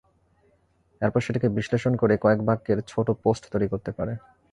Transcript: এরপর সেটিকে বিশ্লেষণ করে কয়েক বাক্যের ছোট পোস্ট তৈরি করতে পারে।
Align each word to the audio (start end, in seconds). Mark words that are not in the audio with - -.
এরপর 1.01 1.21
সেটিকে 1.25 1.47
বিশ্লেষণ 1.57 1.93
করে 1.95 2.13
কয়েক 2.23 2.39
বাক্যের 2.47 2.79
ছোট 2.87 3.07
পোস্ট 3.23 3.43
তৈরি 3.53 3.67
করতে 3.73 3.91
পারে। 3.97 4.13